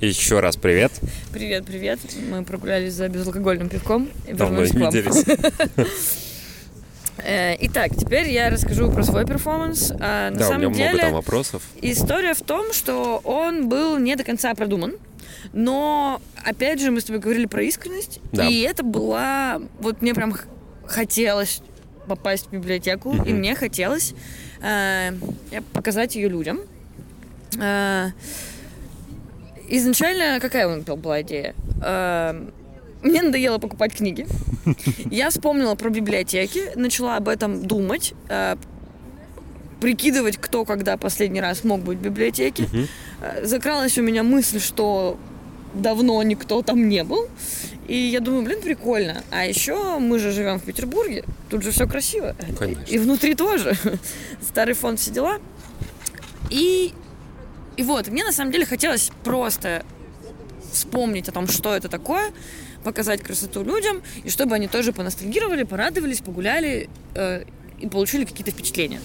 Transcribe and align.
Еще 0.00 0.38
раз 0.38 0.56
привет. 0.56 0.92
Привет, 1.32 1.64
привет. 1.66 1.98
Мы 2.30 2.44
прогулялись 2.44 2.92
за 2.92 3.08
безалкогольным 3.08 3.68
пивком 3.68 4.08
и 4.28 4.32
Давно 4.32 4.62
вернулись 4.62 5.24
к 5.24 5.76
вам. 5.76 5.86
Э, 7.24 7.56
Итак, 7.62 7.90
теперь 7.96 8.30
я 8.30 8.48
расскажу 8.48 8.92
про 8.92 9.02
свой 9.02 9.26
перформанс. 9.26 9.92
А, 9.98 10.30
на 10.30 10.38
Да, 10.38 10.44
у 10.46 10.48
самом 10.50 10.60
меня 10.60 10.68
много 10.68 10.90
деле, 10.92 10.98
там 11.00 11.12
вопросов. 11.14 11.64
история 11.82 12.32
в 12.32 12.42
том, 12.42 12.72
что 12.72 13.20
он 13.24 13.68
был 13.68 13.98
не 13.98 14.14
до 14.14 14.22
конца 14.22 14.54
продуман. 14.54 14.94
Но, 15.52 16.22
опять 16.44 16.80
же, 16.80 16.92
мы 16.92 17.00
с 17.00 17.04
тобой 17.04 17.20
говорили 17.20 17.46
про 17.46 17.64
искренность. 17.64 18.20
Да. 18.30 18.46
И 18.46 18.60
это 18.60 18.84
была... 18.84 19.60
Вот 19.80 20.00
мне 20.00 20.14
прям 20.14 20.32
хотелось 20.86 21.60
попасть 22.06 22.46
в 22.46 22.52
библиотеку. 22.52 23.16
И 23.26 23.32
мне 23.32 23.56
хотелось 23.56 24.14
э, 24.62 25.10
показать 25.72 26.14
ее 26.14 26.28
людям. 26.28 26.60
Э, 27.60 28.10
изначально 29.68 30.40
какая 30.40 30.66
у 30.66 30.76
меня 30.76 30.96
была 30.96 31.22
идея? 31.22 31.54
Э, 31.82 32.48
мне 33.02 33.22
надоело 33.22 33.58
покупать 33.58 33.94
книги. 33.94 34.26
Я 35.10 35.30
вспомнила 35.30 35.74
про 35.74 35.90
библиотеки, 35.90 36.72
начала 36.76 37.16
об 37.16 37.28
этом 37.28 37.62
думать, 37.66 38.14
э, 38.28 38.56
прикидывать, 39.80 40.36
кто 40.38 40.64
когда 40.64 40.96
последний 40.96 41.40
раз 41.40 41.64
мог 41.64 41.80
быть 41.80 41.98
в 41.98 42.02
библиотеке. 42.02 42.68
Э, 43.20 43.44
Закралась 43.44 43.98
у 43.98 44.02
меня 44.02 44.22
мысль, 44.22 44.60
что 44.60 45.18
давно 45.74 46.22
никто 46.22 46.62
там 46.62 46.88
не 46.88 47.04
был. 47.04 47.28
И 47.86 47.96
я 47.96 48.20
думаю, 48.20 48.42
блин, 48.44 48.60
прикольно. 48.60 49.22
А 49.30 49.46
еще 49.46 49.98
мы 49.98 50.18
же 50.18 50.30
живем 50.30 50.58
в 50.58 50.64
Петербурге, 50.64 51.24
тут 51.48 51.62
же 51.62 51.70
все 51.70 51.86
красиво. 51.86 52.36
Конечно. 52.58 52.84
И 52.86 52.98
внутри 52.98 53.34
тоже. 53.34 53.76
Старый 54.42 54.74
фонд, 54.74 55.00
все 55.00 55.10
дела. 55.10 55.38
И, 56.50 56.92
и 57.78 57.82
вот, 57.84 58.08
мне 58.08 58.24
на 58.24 58.32
самом 58.32 58.50
деле 58.50 58.66
хотелось 58.66 59.10
просто 59.22 59.84
вспомнить 60.72 61.28
о 61.28 61.32
том, 61.32 61.46
что 61.46 61.74
это 61.76 61.88
такое, 61.88 62.32
показать 62.82 63.22
красоту 63.22 63.62
людям, 63.62 64.02
и 64.24 64.30
чтобы 64.30 64.56
они 64.56 64.66
тоже 64.66 64.92
поностальгировали, 64.92 65.62
порадовались, 65.62 66.20
погуляли 66.20 66.90
э, 67.14 67.44
и 67.78 67.86
получили 67.88 68.24
какие-то 68.24 68.50
впечатления. 68.50 69.00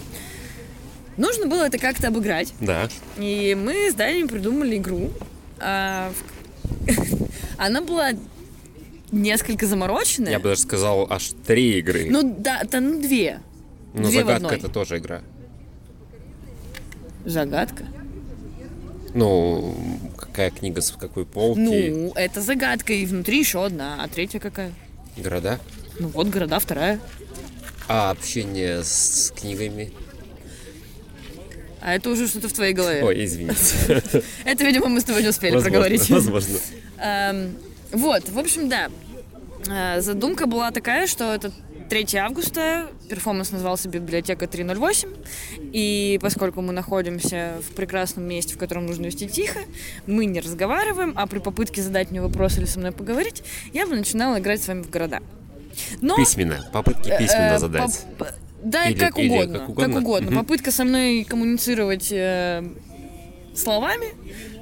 Нужно 1.18 1.46
было 1.46 1.68
это 1.68 1.78
как-то 1.78 2.08
обыграть. 2.08 2.54
Да. 2.60 2.90
И 3.20 3.56
мы 3.56 3.92
с 3.92 3.94
Даней 3.94 4.28
придумали 4.28 4.78
игру. 4.78 5.12
А, 5.60 6.12
в- 6.12 7.28
Она 7.58 7.82
была 7.82 8.14
несколько 9.12 9.68
замороченная. 9.68 10.32
Я 10.32 10.40
бы 10.40 10.50
даже 10.50 10.62
сказал, 10.62 11.06
аж 11.12 11.34
три 11.46 11.78
игры. 11.78 12.08
Ну 12.10 12.36
да, 12.40 12.64
да, 12.64 12.80
ну 12.80 13.00
две. 13.00 13.40
В 13.94 14.10
загадка 14.10 14.56
это 14.56 14.70
тоже 14.70 14.98
игра. 14.98 15.22
Загадка. 17.26 17.86
Ну, 19.14 19.76
какая 20.18 20.50
книга 20.50 20.82
с 20.82 20.92
какой 20.92 21.26
полки? 21.26 21.60
Ну, 21.60 22.12
это 22.16 22.42
загадка, 22.42 22.94
и 22.94 23.06
внутри 23.06 23.40
еще 23.40 23.66
одна, 23.66 24.04
а 24.04 24.08
третья 24.08 24.40
какая? 24.40 24.74
Города? 25.18 25.60
Ну 26.00 26.08
вот, 26.08 26.28
города 26.28 26.60
вторая. 26.60 27.00
А 27.88 28.10
общение 28.12 28.84
с 28.84 29.32
книгами? 29.36 29.92
А 31.82 31.96
это 31.96 32.10
уже 32.10 32.28
что-то 32.28 32.48
в 32.48 32.54
твоей 32.54 32.74
голове. 32.74 33.04
Ой, 33.04 33.26
извините. 33.26 34.02
Это, 34.46 34.64
видимо, 34.64 34.88
мы 34.88 35.02
с 35.02 35.04
тобой 35.04 35.22
не 35.22 35.28
успели 35.28 35.52
Возможно, 35.52 35.70
проговорить. 35.70 36.10
Возможно. 36.10 36.58
Эм, 36.98 37.58
вот, 37.92 38.30
в 38.30 38.40
общем, 38.40 38.70
да. 38.70 38.90
Э, 39.68 40.00
Задумка 40.00 40.46
была 40.46 40.72
такая, 40.72 41.08
что 41.08 41.34
это 41.34 41.52
3 41.94 42.18
августа, 42.18 42.90
перформанс 43.08 43.52
назывался 43.52 43.88
«Библиотека 43.88 44.46
308», 44.46 45.16
и 45.74 46.18
поскольку 46.24 46.64
мы 46.64 46.74
находимся 46.74 47.52
в 47.62 47.76
прекрасном 47.76 48.26
месте, 48.26 48.56
в 48.56 48.58
котором 48.58 48.88
нужно 48.88 49.06
вести 49.06 49.30
тихо, 49.30 49.60
мы 50.08 50.26
не 50.26 50.40
разговариваем, 50.40 51.14
а 51.16 51.28
при 51.28 51.38
попытке 51.38 51.84
задать 51.84 52.10
мне 52.10 52.20
вопрос 52.20 52.58
или 52.58 52.66
со 52.66 52.80
мной 52.80 52.94
поговорить, 52.94 53.44
я 53.74 53.86
бы 53.86 53.96
начинала 53.96 54.40
играть 54.40 54.64
с 54.64 54.68
вами 54.68 54.82
в 54.82 54.90
города. 54.90 55.20
Но, 56.02 56.16
Письменно. 56.16 56.68
Попытки 56.74 57.10
э, 57.10 57.20
письменно 57.20 57.54
э, 57.54 57.60
задать. 57.60 58.06
Да, 58.64 58.86
Или- 58.86 58.98
как, 58.98 59.20
или 59.20 59.30
угодно, 59.30 59.60
как 59.60 59.70
угодно. 59.70 59.94
Как 59.94 60.04
угодно. 60.04 60.32
Мгм. 60.32 60.40
Попытка 60.40 60.72
со 60.72 60.86
мной 60.86 61.24
коммуницировать 61.30 62.12
э, 62.12 62.64
словами 63.56 64.08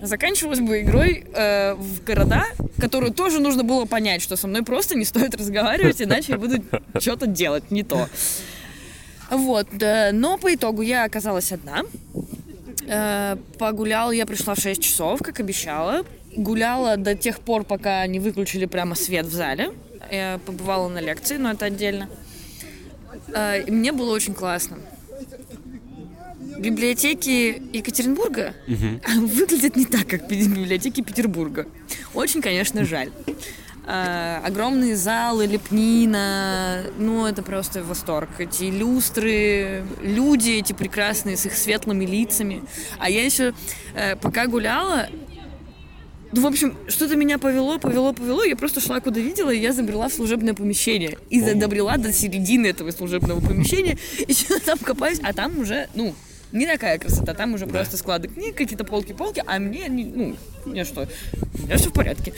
заканчивалась 0.01 0.59
бы 0.59 0.81
игрой 0.81 1.25
э, 1.33 1.73
в 1.75 2.03
города, 2.03 2.45
которую 2.79 3.13
тоже 3.13 3.39
нужно 3.39 3.63
было 3.63 3.85
понять, 3.85 4.21
что 4.21 4.35
со 4.35 4.47
мной 4.47 4.63
просто 4.63 4.95
не 4.95 5.05
стоит 5.05 5.35
разговаривать, 5.35 6.01
иначе 6.01 6.33
я 6.33 6.37
буду 6.37 6.63
что-то 6.99 7.27
делать 7.27 7.71
не 7.71 7.83
то. 7.83 8.07
Вот, 9.29 9.67
да, 9.71 10.09
но 10.11 10.37
по 10.37 10.53
итогу 10.53 10.81
я 10.81 11.05
оказалась 11.05 11.51
одна. 11.51 11.83
Э, 12.87 13.37
погуляла, 13.57 14.11
я 14.11 14.25
пришла 14.25 14.55
в 14.55 14.59
6 14.59 14.81
часов, 14.81 15.21
как 15.21 15.39
обещала. 15.39 16.05
Гуляла 16.35 16.97
до 16.97 17.15
тех 17.15 17.39
пор, 17.39 17.63
пока 17.63 18.05
не 18.07 18.19
выключили 18.19 18.65
прямо 18.65 18.95
свет 18.95 19.25
в 19.25 19.33
зале. 19.33 19.71
Я 20.11 20.39
побывала 20.45 20.89
на 20.89 20.99
лекции, 20.99 21.37
но 21.37 21.51
это 21.51 21.65
отдельно. 21.65 22.09
Э, 23.33 23.63
мне 23.67 23.91
было 23.91 24.13
очень 24.13 24.33
классно. 24.33 24.77
Библиотеки 26.61 27.61
Екатеринбурга 27.73 28.53
выглядят 28.67 29.75
не 29.75 29.85
так, 29.85 30.07
как 30.07 30.27
би- 30.27 30.47
библиотеки 30.47 31.01
Петербурга. 31.01 31.65
Очень, 32.13 32.41
конечно, 32.41 32.85
жаль. 32.85 33.09
А, 33.87 34.43
огромные 34.45 34.95
залы, 34.95 35.47
лепнина, 35.47 36.83
ну 36.99 37.25
это 37.25 37.41
просто 37.41 37.83
восторг. 37.83 38.29
Эти 38.37 38.65
люстры, 38.65 39.83
люди 40.03 40.51
эти 40.51 40.73
прекрасные 40.73 41.35
с 41.35 41.47
их 41.47 41.57
светлыми 41.57 42.05
лицами. 42.05 42.61
А 42.99 43.09
я 43.09 43.25
еще 43.25 43.53
э, 43.95 44.15
пока 44.17 44.45
гуляла, 44.45 45.09
ну, 46.31 46.41
в 46.41 46.45
общем, 46.45 46.77
что-то 46.87 47.15
меня 47.15 47.39
повело, 47.39 47.79
повело, 47.79 48.13
повело. 48.13 48.43
Я 48.43 48.55
просто 48.55 48.79
шла, 48.79 48.99
куда 49.01 49.19
видела, 49.19 49.49
и 49.49 49.59
я 49.59 49.73
забрела 49.73 50.07
в 50.09 50.13
служебное 50.13 50.53
помещение. 50.53 51.17
И 51.29 51.41
добрела 51.41 51.97
до 51.97 52.13
середины 52.13 52.67
этого 52.67 52.91
служебного 52.91 53.41
помещения. 53.41 53.97
И 54.27 54.33
что-то 54.33 54.63
там 54.63 54.77
копаюсь, 54.77 55.19
а 55.23 55.33
там 55.33 55.59
уже, 55.59 55.89
ну, 55.95 56.15
не 56.51 56.65
такая 56.65 56.97
красота. 56.99 57.33
Там 57.33 57.53
уже 57.53 57.65
просто 57.67 57.97
склады 57.97 58.27
книг, 58.27 58.55
какие-то 58.55 58.83
полки-полки, 58.83 59.43
а 59.45 59.59
мне, 59.59 59.87
не- 59.87 60.05
ну, 60.05 60.35
мне 60.65 60.83
что, 60.85 61.07
у 61.55 61.61
меня 61.63 61.77
все 61.77 61.89
в 61.89 61.93
порядке. 61.93 62.33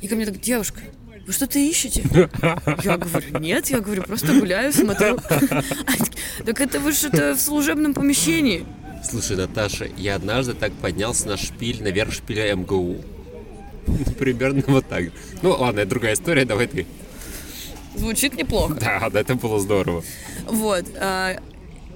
И 0.00 0.08
ко 0.08 0.16
мне 0.16 0.26
так, 0.26 0.40
девушка, 0.40 0.80
вы 1.26 1.32
что-то 1.32 1.58
ищете? 1.58 2.02
Я 2.84 2.96
говорю, 2.98 3.38
нет, 3.40 3.66
я 3.68 3.80
говорю, 3.80 4.02
просто 4.02 4.38
гуляю, 4.38 4.72
смотрю. 4.72 5.18
Так 6.44 6.60
это 6.60 6.78
вы 6.80 6.92
что-то 6.92 7.34
в 7.34 7.40
служебном 7.40 7.94
помещении. 7.94 8.64
Слушай, 9.02 9.36
Наташа, 9.36 9.88
я 9.96 10.16
однажды 10.16 10.52
так 10.54 10.72
поднялся 10.72 11.28
на 11.28 11.36
шпиль, 11.36 11.82
наверх 11.82 12.12
шпиля 12.12 12.54
МГУ. 12.54 12.96
Примерно 14.18 14.62
вот 14.66 14.86
так. 14.86 15.04
Ну 15.42 15.50
ладно, 15.50 15.80
это 15.80 15.90
другая 15.90 16.14
история, 16.14 16.44
давай 16.44 16.66
ты. 16.66 16.86
Звучит 17.94 18.34
неплохо. 18.34 18.74
Да, 18.74 19.08
да, 19.10 19.20
это 19.20 19.34
было 19.34 19.58
здорово. 19.58 20.04
Вот. 20.46 20.84
а, 21.00 21.40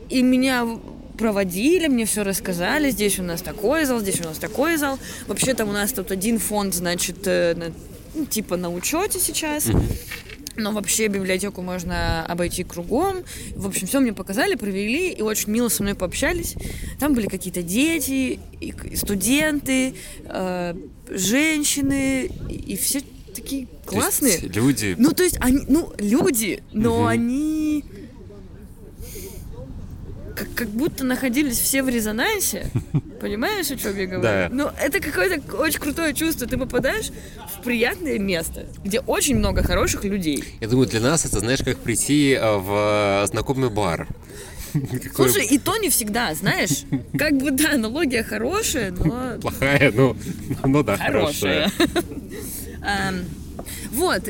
И 0.09 0.22
меня 0.22 0.66
проводили, 1.20 1.86
мне 1.86 2.06
все 2.06 2.22
рассказали. 2.25 2.91
Здесь 2.91 3.19
у 3.19 3.22
нас 3.22 3.42
такой 3.42 3.84
зал, 3.84 4.00
здесь 4.00 4.20
у 4.20 4.25
нас 4.25 4.38
такой 4.38 4.76
зал. 4.78 4.98
Вообще 5.28 5.53
там 5.54 5.69
у 5.69 5.72
нас 5.72 5.92
тут 5.92 6.10
один 6.10 6.38
фонд, 6.38 6.75
значит, 6.75 7.19
э, 7.26 7.54
на- 7.54 7.72
ну, 8.14 8.25
типа 8.25 8.56
на 8.56 8.72
учете 8.72 9.20
сейчас. 9.20 9.66
Но 10.56 10.72
вообще 10.72 11.06
библиотеку 11.08 11.62
можно 11.62 12.25
обойти 12.26 12.64
кругом. 12.64 13.19
В 13.54 13.66
общем, 13.66 13.86
все 13.86 14.00
мне 14.00 14.12
показали, 14.12 14.54
провели 14.56 15.10
и 15.10 15.22
очень 15.22 15.50
мило 15.50 15.69
со 15.69 15.82
мной 15.82 15.94
пообщались. 15.94 16.54
Там 16.98 17.14
были 17.14 17.26
какие-то 17.28 17.62
дети, 17.62 18.41
и 18.60 18.75
студенты, 18.97 19.94
э, 20.25 20.75
женщины, 21.08 22.31
и, 22.48 22.76
все 22.76 23.02
такие 23.34 23.69
классные. 23.87 24.38
люди... 24.38 24.94
Ну, 24.98 25.12
то 25.12 25.22
есть, 25.22 25.37
они, 25.41 25.64
ну, 25.69 25.92
люди, 25.98 26.62
но 26.72 26.97
Мгм. 27.00 27.06
они 27.06 27.84
как, 30.34 30.48
как 30.54 30.68
будто 30.68 31.04
находились 31.04 31.58
все 31.58 31.82
в 31.82 31.88
резонансе. 31.88 32.66
Понимаешь, 33.20 33.70
о 33.70 33.76
чем 33.76 33.96
я 33.96 34.06
говорю? 34.06 34.22
Да. 34.22 34.48
Ну, 34.50 34.70
это 34.80 35.00
какое-то 35.00 35.56
очень 35.56 35.80
крутое 35.80 36.14
чувство. 36.14 36.46
Ты 36.46 36.56
попадаешь 36.56 37.10
в 37.58 37.62
приятное 37.62 38.19
место, 38.19 38.66
где 38.84 39.00
очень 39.00 39.37
много 39.37 39.62
хороших 39.62 40.05
людей. 40.05 40.44
Я 40.60 40.69
думаю, 40.69 40.88
для 40.88 41.00
нас 41.00 41.25
это, 41.25 41.40
знаешь, 41.40 41.60
как 41.62 41.78
прийти 41.78 42.32
э, 42.32 42.56
в 42.56 43.22
э, 43.22 43.26
знакомый 43.26 43.70
бар. 43.70 44.08
Слушай, 45.14 45.46
и 45.46 45.58
то 45.58 45.76
не 45.76 45.90
всегда, 45.90 46.34
знаешь. 46.34 46.84
Как 47.19 47.37
бы, 47.37 47.50
да, 47.50 47.72
аналогия 47.72 48.22
хорошая, 48.22 48.93
но 48.93 49.38
Плохая, 49.40 49.90
ну, 49.93 50.16
ну 50.64 50.82
да, 50.82 50.96
хорошая. 50.96 51.70
хорошая. 51.70 53.25
Вот. 53.90 54.22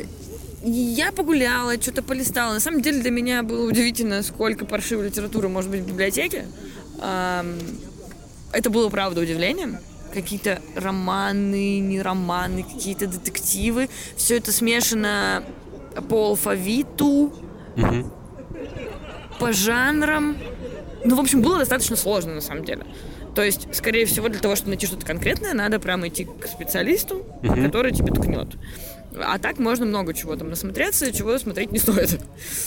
Я 0.63 1.11
погуляла, 1.11 1.73
что-то 1.81 2.03
полистала. 2.03 2.53
На 2.53 2.59
самом 2.59 2.81
деле 2.81 3.01
для 3.01 3.11
меня 3.11 3.41
было 3.41 3.67
удивительно, 3.67 4.21
сколько 4.21 4.65
паршивой 4.65 5.07
литературы 5.07 5.49
может 5.49 5.71
быть 5.71 5.81
в 5.81 5.87
библиотеке. 5.87 6.45
Это 6.97 8.69
было, 8.69 8.89
правда, 8.89 9.21
удивлением. 9.21 9.77
Какие-то 10.13 10.61
романы, 10.75 11.79
не 11.79 12.01
романы, 12.01 12.63
какие-то 12.63 13.07
детективы. 13.07 13.89
Все 14.15 14.37
это 14.37 14.51
смешано 14.51 15.43
по 16.09 16.27
алфавиту, 16.27 17.33
по 19.39 19.53
жанрам. 19.53 20.37
Ну, 21.03 21.15
в 21.15 21.19
общем, 21.19 21.41
было 21.41 21.57
достаточно 21.57 21.95
сложно, 21.95 22.35
на 22.35 22.41
самом 22.41 22.65
деле. 22.65 22.85
То 23.33 23.41
есть, 23.41 23.73
скорее 23.73 24.05
всего, 24.05 24.27
для 24.27 24.39
того, 24.39 24.55
чтобы 24.55 24.69
найти 24.71 24.85
что-то 24.85 25.05
конкретное, 25.05 25.53
надо 25.53 25.79
прямо 25.79 26.09
идти 26.09 26.25
к 26.25 26.45
специалисту, 26.45 27.25
который 27.41 27.93
тебе 27.93 28.13
ткнет. 28.13 28.49
А 29.19 29.37
так 29.39 29.59
можно 29.59 29.85
много 29.85 30.13
чего 30.13 30.35
там 30.35 30.49
насмотреться, 30.49 31.11
чего 31.11 31.37
смотреть 31.37 31.71
не 31.71 31.79
стоит. 31.79 32.21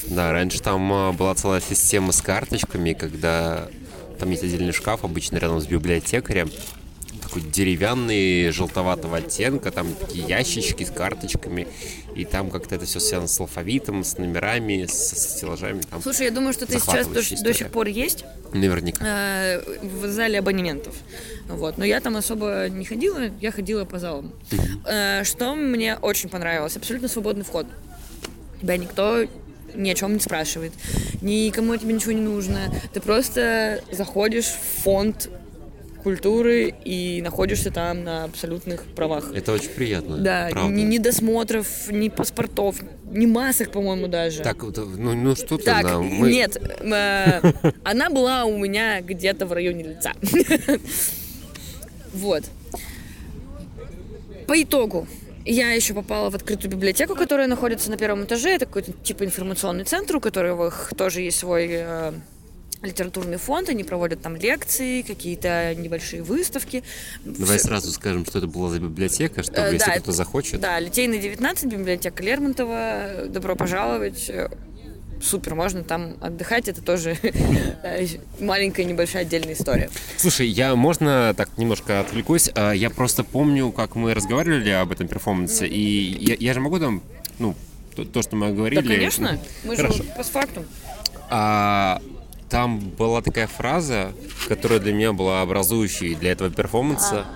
Да, 0.08 0.32
раньше 0.32 0.60
там 0.60 0.92
а, 0.92 1.12
была 1.12 1.34
целая 1.34 1.60
система 1.60 2.12
с 2.12 2.20
карточками, 2.20 2.92
когда 2.92 3.68
там 4.18 4.30
есть 4.30 4.42
отдельный 4.42 4.72
шкаф, 4.72 5.04
обычно 5.04 5.38
рядом 5.38 5.60
с 5.60 5.66
библиотекарем, 5.66 6.50
такой 7.34 7.50
деревянный, 7.50 8.50
желтоватого 8.50 9.16
оттенка, 9.16 9.70
там 9.70 9.92
такие 9.94 10.26
ящички 10.26 10.84
с 10.84 10.90
карточками, 10.90 11.66
и 12.14 12.24
там 12.24 12.50
как-то 12.50 12.76
это 12.76 12.84
все 12.84 13.00
связано 13.00 13.28
с 13.28 13.40
алфавитом, 13.40 14.04
с 14.04 14.18
номерами, 14.18 14.86
с, 14.86 14.92
с 14.92 15.36
стеллажами. 15.36 15.82
Там 15.82 16.00
Слушай, 16.02 16.26
я 16.26 16.30
думаю, 16.30 16.52
что 16.52 16.64
это 16.64 16.78
сейчас 16.78 17.08
до, 17.08 17.42
до 17.42 17.54
сих 17.54 17.70
пор 17.70 17.88
есть 17.88 18.24
Наверняка. 18.52 19.04
э, 19.04 19.60
в 19.82 20.06
зале 20.08 20.38
абонементов. 20.38 20.94
Вот. 21.48 21.76
Но 21.76 21.84
я 21.84 22.00
там 22.00 22.16
особо 22.16 22.68
не 22.68 22.84
ходила, 22.84 23.30
я 23.40 23.50
ходила 23.50 23.84
по 23.84 23.98
залам. 23.98 24.32
Э, 24.86 25.24
что 25.24 25.54
мне 25.54 25.96
очень 25.96 26.28
понравилось? 26.28 26.76
Абсолютно 26.76 27.08
свободный 27.08 27.44
вход. 27.44 27.66
Тебя 28.60 28.76
никто 28.76 29.24
ни 29.74 29.90
о 29.90 29.94
чем 29.94 30.14
не 30.14 30.20
спрашивает. 30.20 30.72
Никому 31.20 31.76
тебе 31.76 31.94
ничего 31.94 32.12
не 32.12 32.20
нужно. 32.20 32.72
Ты 32.92 33.00
просто 33.00 33.82
заходишь 33.90 34.46
в 34.46 34.82
фонд 34.82 35.28
культуры 36.04 36.72
и 36.84 37.20
находишься 37.22 37.70
там 37.70 38.04
на 38.04 38.24
абсолютных 38.24 38.84
правах. 38.94 39.32
Это 39.34 39.52
очень 39.52 39.70
приятно. 39.70 40.18
Да, 40.18 40.48
правда. 40.50 40.72
ни, 40.72 40.82
ни 40.82 40.98
досмотров, 40.98 41.90
ни 41.90 42.10
паспортов, 42.10 42.76
ни 43.10 43.26
масок, 43.26 43.72
по-моему, 43.72 44.06
даже. 44.06 44.42
Так, 44.42 44.62
ну, 44.62 45.14
ну 45.14 45.34
что 45.34 45.56
ты 45.56 45.64
Так, 45.64 45.82
нам? 45.84 46.04
Мы- 46.04 46.30
нет, 46.30 46.56
э, 46.56 47.52
она 47.84 48.10
была 48.10 48.44
у 48.44 48.56
меня 48.58 49.00
где-то 49.00 49.46
в 49.46 49.52
районе 49.52 49.82
лица. 49.84 50.12
Вот. 52.12 52.44
По 54.46 54.62
итогу, 54.62 55.08
я 55.44 55.72
еще 55.72 55.94
попала 55.94 56.30
в 56.30 56.36
открытую 56.36 56.70
библиотеку, 56.70 57.16
которая 57.16 57.48
находится 57.48 57.90
на 57.90 57.96
первом 57.96 58.22
этаже. 58.22 58.50
Это 58.50 58.66
какой-то 58.66 58.92
типа 58.92 59.24
информационный 59.24 59.82
центр, 59.82 60.16
у 60.16 60.20
которых 60.20 60.92
тоже 60.96 61.22
есть 61.22 61.38
свой 61.38 61.68
э, 61.70 62.12
литературный 62.84 63.36
фонд. 63.38 63.68
Они 63.68 63.84
проводят 63.84 64.22
там 64.22 64.36
лекции, 64.36 65.02
какие-то 65.02 65.74
небольшие 65.76 66.22
выставки. 66.22 66.82
Давай 67.24 67.58
Всё- 67.58 67.68
сразу 67.68 67.90
скажем, 67.92 68.24
что 68.26 68.38
это 68.38 68.46
была 68.46 68.70
за 68.70 68.78
библиотека, 68.80 69.42
чтобы, 69.42 69.58
Э, 69.58 69.72
если 69.72 69.86
да, 69.86 69.92
кто-то 69.96 70.12
захочет. 70.12 70.60
Да, 70.60 70.78
Литейный 70.78 71.18
19, 71.18 71.64
библиотека 71.72 72.22
Лермонтова. 72.22 73.26
Добро 73.28 73.56
пожаловать. 73.56 74.28
Э, 74.28 74.48
Супер, 75.22 75.54
можно 75.54 75.82
там 75.84 76.16
отдыхать. 76.20 76.68
Это 76.68 76.82
тоже 76.82 77.16
э, 77.22 78.06
маленькая 78.40 78.84
небольшая 78.84 79.22
отдельная 79.22 79.54
история. 79.54 79.88
Слушай, 80.18 80.48
я 80.48 80.74
можно 80.76 81.32
так 81.34 81.56
немножко 81.56 82.00
отвлекусь. 82.00 82.50
А, 82.54 82.72
Я 82.72 82.90
просто 82.90 83.24
помню, 83.24 83.72
как 83.72 83.94
мы 83.94 84.12
разговаривали 84.12 84.68
об 84.70 84.92
этом 84.92 85.08
перформансе, 85.08 85.66
и 85.66 85.78
я, 85.80 86.36
я 86.38 86.52
же 86.52 86.60
могу 86.60 86.78
там, 86.78 87.02
ну, 87.38 87.54
то, 87.96 88.04
то, 88.04 88.20
что 88.20 88.36
мы 88.36 88.52
говорили. 88.52 88.80
Да, 88.82 88.86
конечно. 88.94 89.38
Мы 89.64 89.76
же 89.76 89.82
Хорошо. 89.82 90.04
по 90.16 90.22
факту. 90.24 90.64
А, 91.30 92.02
там 92.54 92.78
была 92.78 93.20
такая 93.20 93.48
фраза, 93.48 94.12
которая 94.46 94.78
для 94.78 94.92
меня 94.92 95.12
была 95.12 95.42
образующей 95.42 96.14
для 96.14 96.30
этого 96.30 96.50
перформанса. 96.50 97.26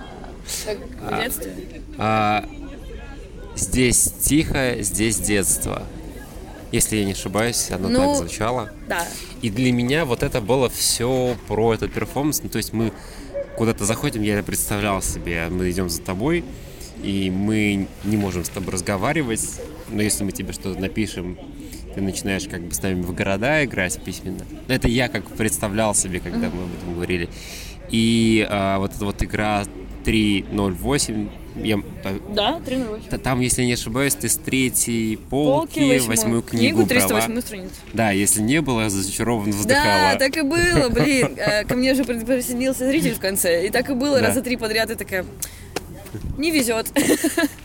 В 0.45 1.21
детстве. 1.21 1.53
А, 1.97 2.47
здесь 3.53 4.13
тихо, 4.21 4.77
здесь 4.79 5.19
детство. 5.19 5.83
Если 6.71 6.95
я 6.95 7.03
не 7.03 7.11
ошибаюсь, 7.11 7.69
оно 7.69 7.89
Ну, 7.89 7.99
так 7.99 8.15
звучало. 8.15 8.71
Да. 8.87 9.05
И 9.41 9.49
для 9.49 9.73
меня 9.73 10.05
вот 10.05 10.23
это 10.23 10.39
было 10.39 10.69
все 10.69 11.35
про 11.49 11.73
этот 11.73 11.91
перформанс. 11.91 12.41
Ну, 12.41 12.47
то 12.47 12.57
есть 12.57 12.71
мы 12.71 12.93
куда-то 13.57 13.83
заходим, 13.83 14.21
я 14.21 14.35
это 14.35 14.43
представлял 14.43 15.01
себе, 15.01 15.49
мы 15.49 15.69
идем 15.69 15.89
за 15.89 16.01
тобой, 16.01 16.45
и 17.03 17.29
мы 17.29 17.89
не 18.05 18.15
можем 18.15 18.45
с 18.45 18.49
тобой 18.49 18.71
разговаривать, 18.71 19.59
но 19.89 20.01
если 20.01 20.23
мы 20.23 20.31
тебе 20.31 20.53
что-то 20.53 20.79
напишем, 20.79 21.37
ты 21.99 22.05
начинаешь 22.05 22.47
как 22.49 22.61
бы 22.61 22.73
с 22.73 22.81
нами 22.81 23.01
в 23.01 23.13
города 23.13 23.63
играть 23.65 24.01
письменно. 24.01 24.45
Ну, 24.67 24.73
Это 24.73 24.87
я 24.87 25.09
как 25.09 25.25
представлял 25.25 25.93
себе, 25.93 26.19
когда 26.19 26.49
мы 26.49 26.63
об 26.63 26.73
этом 26.77 26.93
говорили. 26.93 27.29
И 27.89 28.47
а, 28.49 28.79
вот 28.79 28.93
эта 28.95 29.03
вот 29.03 29.21
игра 29.21 29.63
3.08, 30.05 31.29
я, 31.63 31.77
Да, 32.33 32.59
308. 32.65 33.09
та- 33.09 33.17
там, 33.17 33.41
если 33.41 33.63
не 33.63 33.73
ошибаюсь, 33.73 34.15
ты 34.15 34.29
с 34.29 34.37
третьей 34.37 35.17
Полки, 35.17 35.79
полки, 35.79 36.07
восьмую 36.07 36.41
книгу, 36.41 36.85
брала. 36.85 36.87
308 37.07 37.41
страниц. 37.41 37.71
Да, 37.93 38.11
если 38.11 38.41
не 38.41 38.61
было, 38.61 38.89
зачарованно 38.89 39.51
вздыхала. 39.51 40.13
Да, 40.13 40.15
так 40.15 40.37
и 40.37 40.41
было, 40.41 40.87
блин. 40.93 41.35
Э, 41.37 41.65
Ко 41.65 41.75
мне 41.75 41.95
же 41.95 42.05
при- 42.05 42.23
присоединился 42.23 42.87
зритель 42.87 43.15
в 43.15 43.19
конце. 43.19 43.67
И 43.67 43.69
так 43.71 43.89
и 43.89 43.93
было 43.93 44.21
раза 44.21 44.41
три 44.41 44.55
подряд. 44.55 44.89
И 44.91 44.95
такая, 44.95 45.25
не 46.37 46.51
везет. 46.51 46.87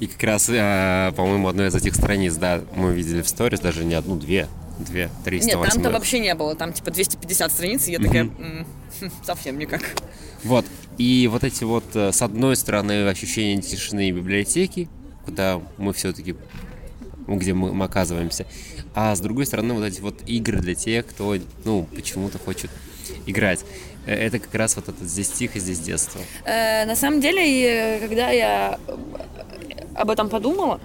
И 0.00 0.06
как 0.06 0.22
раз, 0.22 0.48
э, 0.48 1.12
по-моему, 1.14 1.48
одной 1.48 1.68
из 1.68 1.74
этих 1.74 1.94
страниц, 1.94 2.34
да, 2.36 2.62
мы 2.74 2.94
видели 2.94 3.20
в 3.22 3.28
сторис, 3.28 3.60
даже 3.60 3.84
не 3.84 3.94
одну, 3.94 4.16
две, 4.16 4.48
две, 4.78 5.04
Нет, 5.04 5.24
308. 5.24 5.70
там-то 5.72 5.90
вообще 5.90 6.18
не 6.20 6.34
было. 6.34 6.54
Там 6.54 6.72
типа 6.72 6.90
250 6.90 7.52
страниц, 7.52 7.86
и 7.86 7.92
я 7.92 7.98
такая, 7.98 8.22
«М, 8.22 8.66
хм, 9.00 9.10
совсем 9.24 9.58
никак. 9.58 9.82
Вот. 10.42 10.64
И 10.96 11.28
вот 11.30 11.44
эти 11.44 11.64
вот, 11.64 11.84
э, 11.94 12.12
с 12.12 12.22
одной 12.22 12.56
стороны, 12.56 13.06
ощущение 13.08 13.60
тишины 13.60 14.08
и 14.08 14.12
библиотеки, 14.12 14.88
куда 15.26 15.60
мы 15.76 15.92
все-таки, 15.92 16.34
где 17.28 17.52
мы, 17.52 17.74
мы 17.74 17.84
оказываемся, 17.84 18.46
а 18.94 19.14
с 19.14 19.20
другой 19.20 19.44
стороны, 19.46 19.74
вот 19.74 19.84
эти 19.84 20.00
вот 20.00 20.22
игры 20.26 20.60
для 20.60 20.74
тех, 20.74 21.06
кто, 21.06 21.36
ну, 21.64 21.86
почему-то 21.94 22.38
хочет 22.38 22.70
играть. 23.26 23.60
Э, 24.06 24.14
Это 24.14 24.38
как 24.38 24.54
раз 24.54 24.76
вот 24.76 24.88
это 24.88 25.04
здесь 25.04 25.28
тихо, 25.30 25.58
здесь 25.58 25.80
детство. 25.80 26.20
Э, 26.44 26.86
на 26.86 26.96
самом 26.96 27.20
деле, 27.20 27.42
и, 27.44 28.00
когда 28.00 28.30
я 28.30 28.78
э, 28.86 28.96
об 29.94 30.10
этом 30.10 30.28
подумала, 30.28 30.80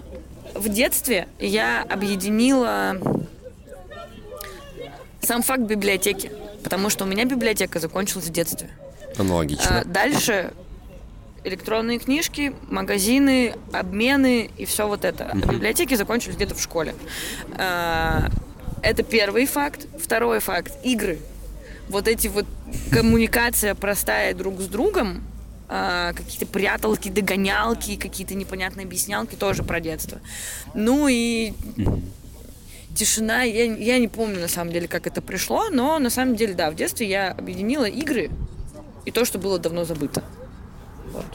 в 0.53 0.69
детстве 0.69 1.27
я 1.39 1.83
объединила 1.83 2.97
сам 5.21 5.41
факт 5.41 5.63
библиотеки, 5.63 6.31
потому 6.63 6.89
что 6.89 7.03
у 7.05 7.07
меня 7.07 7.25
библиотека 7.25 7.79
закончилась 7.79 8.25
в 8.25 8.31
детстве. 8.31 8.69
Аналогично. 9.17 9.81
А 9.81 9.85
дальше 9.85 10.53
электронные 11.43 11.99
книжки, 11.99 12.53
магазины, 12.69 13.53
обмены 13.71 14.49
и 14.57 14.65
все 14.65 14.87
вот 14.87 15.05
это. 15.05 15.25
А 15.31 15.35
библиотеки 15.35 15.95
закончились 15.95 16.35
где-то 16.35 16.55
в 16.55 16.61
школе. 16.61 16.95
А, 17.57 18.29
Это 18.81 19.01
первый 19.03 19.45
факт. 19.47 19.87
Второй 19.99 20.39
факт– 20.39 20.73
игры. 20.83 21.17
Вот 21.89 22.07
эти 22.07 22.27
вот 22.27 22.45
коммуникация 22.91 23.73
простая 23.75 24.33
друг 24.33 24.59
с 24.61 24.67
другом, 24.67 25.23
а, 25.67 26.13
какие-то 26.13 26.45
пряталки, 26.45 27.09
догонялки, 27.09 27.95
какие-то 27.95 28.35
непонятные 28.35 28.85
объяснялки 28.85 29.35
тоже 29.35 29.63
про 29.63 29.79
детство. 29.79 30.19
Ну 30.73 31.07
и 31.07 31.53
тишина, 32.95 33.43
я, 33.43 33.65
я 33.75 33.97
не 33.97 34.07
помню 34.07 34.39
на 34.39 34.47
самом 34.47 34.71
деле, 34.71 34.87
как 34.87 35.07
это 35.07 35.21
пришло, 35.21 35.69
но 35.69 35.99
на 35.99 36.09
самом 36.09 36.35
деле, 36.35 36.53
да, 36.53 36.71
в 36.71 36.75
детстве 36.75 37.07
я 37.07 37.31
объединила 37.31 37.85
игры 37.85 38.29
и 39.05 39.11
то, 39.11 39.25
что 39.25 39.37
было 39.37 39.59
давно 39.59 39.85
забыто. 39.85 40.23
Вот. 41.11 41.25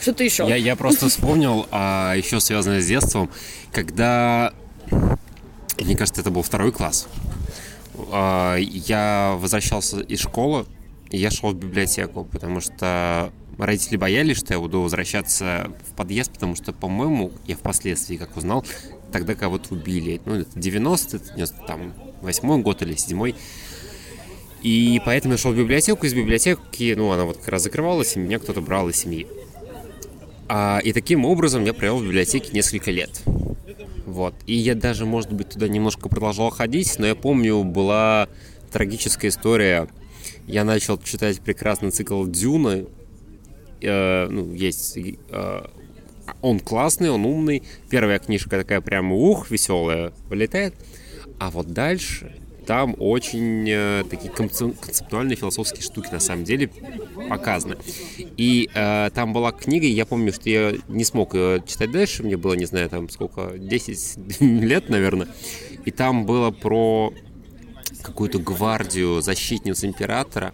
Что-то 0.00 0.24
еще. 0.24 0.48
Я, 0.48 0.56
я 0.56 0.74
просто 0.74 1.08
вспомнил, 1.08 1.66
а, 1.70 2.14
еще 2.14 2.40
связанное 2.40 2.80
с 2.80 2.86
детством, 2.86 3.30
когда, 3.72 4.52
мне 5.78 5.96
кажется, 5.96 6.20
это 6.20 6.30
был 6.30 6.42
второй 6.42 6.72
класс. 6.72 7.06
А, 8.10 8.56
я 8.56 9.36
возвращался 9.38 10.00
из 10.00 10.20
школы, 10.20 10.66
и 11.12 11.18
я 11.18 11.30
шел 11.30 11.50
в 11.52 11.54
библиотеку, 11.54 12.24
потому 12.24 12.60
что 12.60 13.32
родители 13.58 13.96
боялись, 13.96 14.38
что 14.38 14.54
я 14.54 14.60
буду 14.60 14.80
возвращаться 14.80 15.70
в 15.86 15.94
подъезд, 15.94 16.32
потому 16.32 16.56
что, 16.56 16.72
по-моему, 16.72 17.30
я 17.46 17.54
впоследствии, 17.54 18.16
как 18.16 18.36
узнал, 18.36 18.64
тогда 19.12 19.34
кого-то 19.34 19.74
убили. 19.74 20.20
Ну, 20.24 20.36
это 20.36 20.58
90 20.58 21.18
там, 21.66 21.92
8 22.22 22.62
год 22.62 22.82
или 22.82 22.96
7 22.96 23.34
и 24.62 25.02
поэтому 25.04 25.34
я 25.34 25.38
шел 25.38 25.52
в 25.52 25.56
библиотеку, 25.56 26.06
из 26.06 26.14
библиотеки, 26.14 26.94
ну, 26.96 27.10
она 27.10 27.24
вот 27.24 27.38
как 27.38 27.48
раз 27.48 27.64
закрывалась, 27.64 28.16
и 28.16 28.20
меня 28.20 28.38
кто-то 28.38 28.60
брал 28.60 28.88
из 28.88 28.96
семьи. 28.96 29.26
А, 30.48 30.78
и 30.82 30.92
таким 30.92 31.24
образом 31.24 31.64
я 31.64 31.74
провел 31.74 31.98
в 31.98 32.04
библиотеке 32.04 32.50
несколько 32.52 32.92
лет. 32.92 33.22
Вот. 34.06 34.34
И 34.46 34.54
я 34.54 34.76
даже, 34.76 35.04
может 35.04 35.32
быть, 35.32 35.50
туда 35.50 35.66
немножко 35.66 36.08
продолжал 36.08 36.50
ходить, 36.50 36.96
но 36.98 37.06
я 37.06 37.16
помню, 37.16 37.64
была 37.64 38.28
трагическая 38.70 39.30
история. 39.30 39.88
Я 40.46 40.64
начал 40.64 40.98
читать 40.98 41.40
прекрасный 41.40 41.90
цикл 41.90 42.24
Дюна. 42.26 42.84
Э, 43.80 44.28
ну, 44.28 44.52
есть... 44.52 44.96
э, 44.96 45.62
он 46.40 46.60
классный, 46.60 47.10
он 47.10 47.24
умный. 47.24 47.62
Первая 47.90 48.18
книжка 48.18 48.50
такая 48.50 48.80
прямо 48.80 49.14
ух, 49.14 49.50
веселая, 49.50 50.12
вылетает. 50.28 50.74
А 51.38 51.50
вот 51.50 51.68
дальше 51.72 52.36
там 52.66 52.94
очень 52.98 53.68
э, 53.68 54.04
такие 54.08 54.32
концеп- 54.32 54.78
концептуальные 54.78 55.36
философские 55.36 55.82
штуки 55.82 56.08
на 56.12 56.20
самом 56.20 56.44
деле 56.44 56.70
показаны. 57.28 57.76
И 58.36 58.70
э, 58.72 59.10
там 59.14 59.32
была 59.32 59.52
книга, 59.52 59.86
и 59.86 59.90
я 59.90 60.06
помню, 60.06 60.32
что 60.32 60.48
я 60.48 60.74
не 60.88 61.04
смог 61.04 61.34
ее 61.34 61.62
читать 61.66 61.90
дальше, 61.90 62.22
мне 62.22 62.36
было, 62.36 62.54
не 62.54 62.66
знаю, 62.66 62.88
там 62.88 63.08
сколько, 63.08 63.58
10 63.58 64.40
лет, 64.40 64.88
наверное. 64.88 65.28
И 65.84 65.90
там 65.90 66.24
было 66.24 66.50
про 66.50 67.12
какую-то 68.02 68.38
гвардию 68.38 69.20
защитниц 69.22 69.84
императора, 69.84 70.52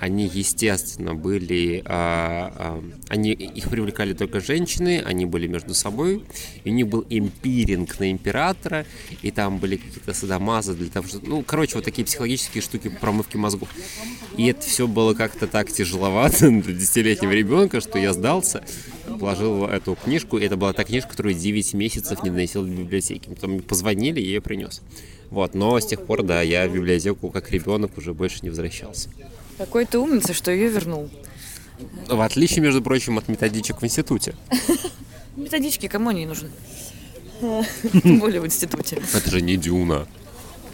они, 0.00 0.30
естественно, 0.32 1.14
были... 1.14 1.82
А, 1.84 2.52
а, 2.56 2.84
они, 3.08 3.32
их 3.32 3.68
привлекали 3.68 4.14
только 4.14 4.40
женщины, 4.40 5.02
они 5.04 5.26
были 5.26 5.46
между 5.46 5.74
собой, 5.74 6.24
и 6.64 6.70
у 6.70 6.72
них 6.72 6.88
был 6.88 7.04
импиринг 7.10 8.00
на 8.00 8.10
императора, 8.10 8.86
и 9.20 9.30
там 9.30 9.58
были 9.58 9.76
какие-то 9.76 10.14
садомазы 10.14 10.74
для 10.74 10.88
того, 10.88 11.06
чтобы... 11.06 11.28
Ну, 11.28 11.42
короче, 11.42 11.74
вот 11.74 11.84
такие 11.84 12.06
психологические 12.06 12.62
штуки 12.62 12.88
промывки 12.88 13.36
мозгов. 13.36 13.68
И 14.38 14.46
это 14.46 14.62
все 14.62 14.86
было 14.86 15.12
как-то 15.12 15.46
так 15.46 15.70
тяжеловато 15.70 16.48
для 16.50 16.72
десятилетнего 16.72 17.32
ребенка, 17.32 17.82
что 17.82 17.98
я 17.98 18.14
сдался, 18.14 18.64
положил 19.20 19.66
эту 19.66 19.94
книжку, 19.94 20.38
это 20.38 20.56
была 20.56 20.72
та 20.72 20.84
книжка, 20.84 21.10
которую 21.10 21.34
9 21.34 21.74
месяцев 21.74 22.22
не 22.22 22.30
доносил 22.30 22.62
в 22.62 22.68
библиотеке. 22.68 23.30
Потом 23.30 23.60
позвонили, 23.60 24.20
и 24.20 24.24
я 24.24 24.28
ее 24.30 24.40
принес. 24.40 24.80
Вот, 25.30 25.54
но 25.54 25.78
с 25.78 25.86
тех 25.86 26.04
пор, 26.04 26.22
да, 26.22 26.42
я 26.42 26.66
в 26.66 26.74
библиотеку 26.74 27.28
как 27.28 27.50
ребенок 27.52 27.96
уже 27.98 28.14
больше 28.14 28.38
не 28.42 28.48
возвращался. 28.48 29.10
Какой 29.58 29.84
ты 29.84 29.98
умница, 29.98 30.32
что 30.32 30.50
ее 30.50 30.68
вернул. 30.68 31.10
В 32.08 32.20
отличие, 32.20 32.62
между 32.62 32.82
прочим, 32.82 33.18
от 33.18 33.28
методичек 33.28 33.80
в 33.80 33.84
институте. 33.84 34.34
Методички 35.36 35.86
кому 35.86 36.08
они 36.08 36.26
нужны? 36.26 36.50
Тем 38.02 38.18
более 38.18 38.40
в 38.40 38.46
институте. 38.46 39.00
Это 39.14 39.30
же 39.30 39.40
не 39.40 39.56
Дюна. 39.56 40.06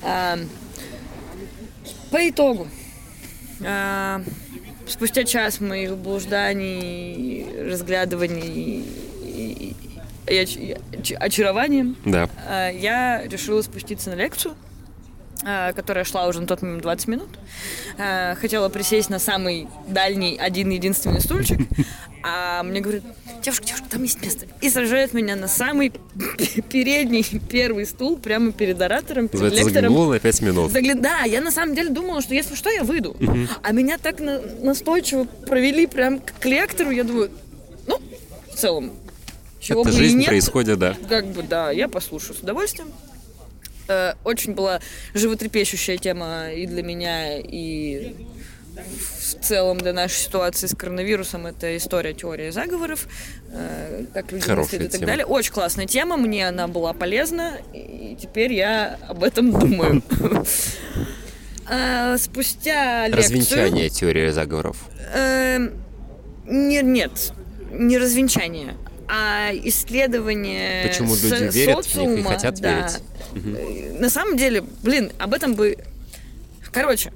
А, 0.03 0.39
по 2.11 2.29
итогу, 2.29 2.69
а, 3.61 4.23
спустя 4.87 5.25
час 5.25 5.61
моих 5.61 5.97
блужданий, 5.97 7.47
разглядываний 7.71 8.85
и, 9.25 9.75
и, 10.29 10.37
и 10.53 11.15
очарования, 11.15 11.95
да. 12.05 12.29
а, 12.49 12.71
я 12.71 13.23
решила 13.27 13.63
спуститься 13.63 14.11
на 14.11 14.15
лекцию 14.15 14.57
Э, 15.43 15.73
которая 15.75 16.05
шла 16.05 16.27
уже 16.27 16.41
на 16.41 16.47
тот 16.47 16.63
момент 16.63 16.83
20 16.83 17.09
минут. 17.09 17.29
Э, 17.99 18.35
хотела 18.37 18.69
присесть 18.69 19.11
на 19.11 19.19
самый 19.19 19.69
дальний, 19.87 20.37
один 20.37 20.71
единственный 20.71 21.21
стульчик, 21.21 21.61
а 22.25 22.63
мне 22.63 22.81
говорят, 22.81 23.05
девушка, 23.47 23.65
девушка, 23.65 23.87
там 23.89 24.03
есть 24.03 24.21
место. 24.23 24.47
И 24.61 24.69
сажают 24.69 25.15
меня 25.15 25.37
на 25.37 25.47
самый 25.47 25.93
передний 26.71 27.25
первый 27.49 27.87
стул 27.87 28.19
прямо 28.19 28.51
перед 28.51 28.81
оратором, 28.83 29.29
перед 29.29 29.55
За 29.55 29.61
лектором. 29.65 30.11
на 30.11 30.19
5 30.19 30.43
минут. 30.43 30.73
Загля... 30.73 30.95
Да, 30.95 31.23
я 31.23 31.41
на 31.41 31.53
самом 31.53 31.77
деле 31.77 31.91
думала, 31.91 32.21
что 32.23 32.35
если 32.35 32.57
что, 32.57 32.71
я 32.71 32.83
выйду. 32.83 33.17
А 33.63 33.73
меня 33.73 33.99
так 33.99 34.19
на... 34.19 34.41
настойчиво 34.41 35.25
провели 35.47 35.87
прям 35.87 36.21
к 36.21 36.45
лектору, 36.45 36.91
я 36.91 37.05
думаю, 37.05 37.31
ну, 37.87 38.01
в 38.53 38.57
целом, 38.57 38.93
чего 39.61 39.83
Это 39.83 39.91
бы 39.91 39.97
жизнь 39.97 40.17
и 40.17 40.19
нет, 40.19 40.29
происходит, 40.29 40.79
да. 40.81 40.97
Как 41.09 41.27
бы, 41.27 41.43
да, 41.45 41.71
я 41.71 41.89
послушаю 41.89 42.35
с 42.35 42.41
удовольствием. 42.41 42.89
Э, 43.87 44.15
очень 44.25 44.55
была 44.55 44.81
животрепещущая 45.15 45.99
тема 45.99 46.51
и 46.53 46.67
для 46.67 46.83
меня, 46.83 47.39
и 47.39 48.17
в 48.77 49.45
целом 49.45 49.79
для 49.79 49.93
нашей 49.93 50.17
ситуации 50.17 50.67
с 50.67 50.75
коронавирусом 50.75 51.47
это 51.47 51.77
история 51.77 52.13
теории 52.13 52.51
заговоров, 52.51 53.09
э, 53.51 54.05
как 54.13 54.33
люди 54.33 54.51
мыслят 54.51 54.83
и 54.83 54.85
так 54.85 54.93
тема. 54.93 55.07
далее. 55.07 55.27
Очень 55.27 55.53
классная 55.53 55.87
тема, 55.87 56.17
мне 56.17 56.49
она 56.49 56.69
была 56.69 56.93
полезна, 56.93 57.59
и 57.73 58.17
теперь 58.21 58.53
я 58.53 58.99
об 59.09 59.23
этом 59.25 59.51
думаю. 59.53 60.03
А, 61.69 62.17
спустя 62.17 63.09
лекцию... 63.09 63.41
Развенчание 63.41 63.89
теории 63.89 64.31
заговоров. 64.31 64.77
Эм, 65.13 65.73
нет, 66.47 66.85
нет, 66.85 67.33
не 67.73 67.99
развенчание, 67.99 68.77
а 69.09 69.51
исследование 69.53 70.87
Почему 70.87 71.17
люди 71.17 71.53
верят 71.53 71.85
социума, 71.85 72.13
в 72.13 72.17
них 72.19 72.25
и 72.25 72.29
хотят 72.29 72.61
да, 72.61 72.73
верить. 72.73 73.03
Угу. 73.35 74.01
На 74.01 74.11
самом 74.11 74.37
деле, 74.37 74.63
блин, 74.85 75.11
об 75.19 75.35
этом 75.35 75.55
бы... 75.55 75.77
Короче, 76.71 77.13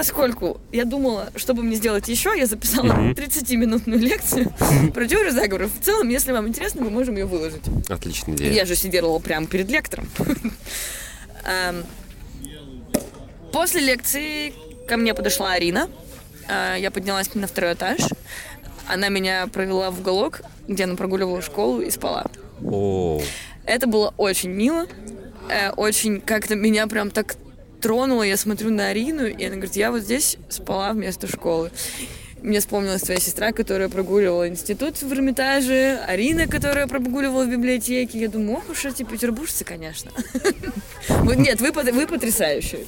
поскольку 0.00 0.58
я 0.72 0.86
думала, 0.86 1.30
чтобы 1.36 1.62
мне 1.62 1.76
сделать 1.76 2.08
еще, 2.08 2.32
я 2.34 2.46
записала 2.46 2.86
mm 2.86 3.14
30-минутную 3.14 3.98
лекцию 3.98 4.50
про 4.94 5.06
теорию 5.06 5.30
заговоров. 5.30 5.70
В 5.78 5.84
целом, 5.84 6.08
если 6.08 6.32
вам 6.32 6.48
интересно, 6.48 6.80
мы 6.80 6.88
можем 6.88 7.16
ее 7.16 7.26
выложить. 7.26 7.60
Отличная 7.86 8.34
идея. 8.34 8.50
Я 8.50 8.64
же 8.64 8.76
сидела 8.76 9.18
прямо 9.18 9.46
перед 9.46 9.68
лектором. 9.68 10.08
После 13.52 13.82
лекции 13.82 14.54
ко 14.88 14.96
мне 14.96 15.12
подошла 15.12 15.52
Арина. 15.52 15.90
А, 16.48 16.76
я 16.76 16.90
поднялась 16.90 17.34
на 17.34 17.46
второй 17.46 17.74
этаж. 17.74 17.98
Она 18.88 19.10
меня 19.10 19.48
провела 19.48 19.90
в 19.90 20.00
уголок, 20.00 20.40
где 20.66 20.84
она 20.84 20.96
прогуливала 20.96 21.42
школу 21.42 21.82
и 21.82 21.90
спала. 21.90 22.24
О. 22.64 23.20
Это 23.66 23.86
было 23.86 24.14
очень 24.16 24.48
мило. 24.48 24.86
Э, 25.50 25.72
очень 25.72 26.22
как-то 26.22 26.54
меня 26.54 26.86
прям 26.86 27.10
так 27.10 27.36
тронуло. 27.80 28.22
Я 28.22 28.36
смотрю 28.36 28.70
на 28.70 28.88
Арину, 28.88 29.26
и 29.26 29.44
она 29.44 29.56
говорит, 29.56 29.76
я 29.76 29.90
вот 29.90 30.02
здесь 30.02 30.36
спала 30.48 30.92
вместо 30.92 31.26
школы. 31.26 31.70
Мне 32.42 32.60
вспомнилась 32.60 33.02
твоя 33.02 33.20
сестра, 33.20 33.52
которая 33.52 33.88
прогуливала 33.88 34.48
институт 34.48 35.02
в 35.02 35.12
Эрмитаже, 35.12 35.98
Арина, 36.06 36.46
которая 36.46 36.86
прогуливала 36.86 37.44
в 37.44 37.50
библиотеке. 37.50 38.18
Я 38.18 38.28
думаю, 38.28 38.58
ох 38.58 38.70
уж 38.70 38.84
эти 38.86 39.02
петербуржцы, 39.02 39.64
конечно. 39.64 40.10
Нет, 41.36 41.60
вы 41.60 41.72
потрясающие. 41.72 42.86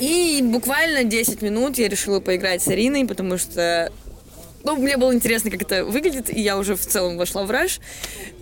И 0.00 0.40
буквально 0.42 1.04
10 1.04 1.42
минут 1.42 1.78
я 1.78 1.88
решила 1.88 2.20
поиграть 2.20 2.62
с 2.62 2.68
Ариной, 2.68 3.06
потому 3.06 3.38
что 3.38 3.90
ну, 4.64 4.76
мне 4.76 4.96
было 4.96 5.14
интересно, 5.14 5.50
как 5.50 5.62
это 5.62 5.84
выглядит, 5.84 6.30
и 6.30 6.40
я 6.40 6.58
уже 6.58 6.76
в 6.76 6.84
целом 6.84 7.16
вошла 7.16 7.44
в 7.44 7.50
раш. 7.50 7.80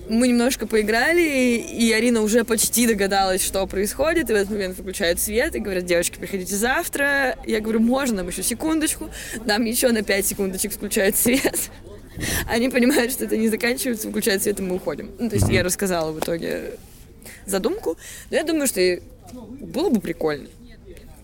Мы 0.09 0.29
немножко 0.29 0.67
поиграли, 0.67 1.57
и 1.57 1.93
Арина 1.93 2.23
уже 2.23 2.45
почти 2.45 2.87
догадалась, 2.87 3.45
что 3.45 3.67
происходит, 3.67 4.31
и 4.31 4.33
в 4.33 4.37
этот 4.37 4.51
момент 4.51 4.77
выключают 4.79 5.21
свет, 5.21 5.55
и 5.57 5.59
говорят, 5.59 5.85
девочки, 5.85 6.19
приходите 6.19 6.55
завтра. 6.55 7.37
Я 7.47 7.61
говорю, 7.61 7.81
можно, 7.81 8.19
нам 8.19 8.29
еще 8.29 8.43
секундочку. 8.43 9.11
Нам 9.45 9.65
еще 9.65 9.89
на 9.89 10.03
5 10.03 10.27
секундочек 10.27 10.73
включают 10.73 11.17
свет. 11.17 11.71
Они 12.49 12.69
понимают, 12.69 13.13
что 13.13 13.25
это 13.25 13.37
не 13.37 13.49
заканчивается, 13.49 14.09
выключают 14.09 14.43
свет, 14.43 14.61
и 14.61 14.63
мы 14.63 14.77
уходим. 14.77 15.11
Ну, 15.19 15.29
то 15.29 15.37
есть 15.37 15.49
я 15.49 15.63
рассказала 15.63 16.13
в 16.13 16.21
итоге 16.21 16.75
задумку, 17.45 17.97
но 18.31 18.37
я 18.37 18.45
думаю, 18.45 18.67
что 18.67 18.81
было 19.33 19.91
бы 19.91 20.01
прикольно. 20.01 20.49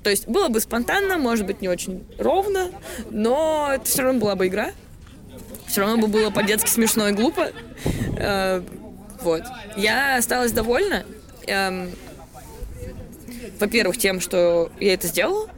То 0.03 0.11
есть 0.11 0.27
было 0.27 0.49
бы 0.49 0.61
спонтанно, 0.61 1.17
может 1.17 1.47
быть, 1.47 1.61
не 1.63 1.69
очень 1.69 2.05
ровно, 2.19 2.71
но 3.11 3.71
это 3.75 3.85
все 3.85 4.03
равно 4.03 4.19
была 4.21 4.35
бы 4.35 4.49
игра. 4.49 4.73
Все 5.69 5.81
равно 5.81 5.97
бы 5.97 6.09
было 6.09 6.31
по-детски 6.31 6.69
смешно 6.69 7.09
и 7.09 7.13
глупо. 7.13 7.53
Э, 8.17 8.63
вот. 9.23 9.43
Я 9.77 10.17
осталась 10.17 10.53
довольна. 10.53 11.05
Эм, 11.47 11.91
во-первых, 13.59 13.97
тем, 13.99 14.21
что 14.21 14.71
я 14.81 14.95
это 14.95 15.07
сделала. 15.07 15.49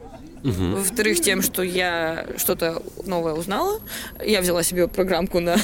Угу. 0.43 0.75
Во-вторых, 0.77 1.21
тем, 1.21 1.41
что 1.41 1.63
я 1.63 2.27
что-то 2.37 2.83
новое 3.05 3.33
узнала. 3.33 3.81
Я 4.23 4.41
взяла 4.41 4.61
себе 4.61 4.87
программку 4.87 5.39
на 5.39 5.57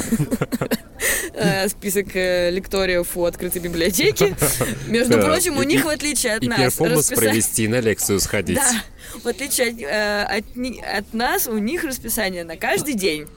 э, 1.33 1.69
список 1.69 2.15
э, 2.15 2.49
лекториев 2.49 3.15
у 3.15 3.25
открытой 3.25 3.61
библиотеки. 3.61 4.35
Между 4.87 5.19
прочим, 5.19 5.57
у 5.57 5.63
них, 5.63 5.85
в 5.85 5.89
отличие 5.89 6.33
от 6.33 6.43
нас... 6.43 6.73
И 6.73 7.15
провести, 7.15 7.67
на 7.67 7.79
лекцию 7.79 8.19
сходить. 8.19 8.57
Да. 8.57 9.19
В 9.23 9.27
отличие 9.27 9.87
от, 10.23 10.45
от 10.97 11.13
нас, 11.13 11.47
у 11.47 11.59
них 11.59 11.83
расписание 11.83 12.43
на 12.43 12.57
каждый 12.57 12.95
день. 12.95 13.27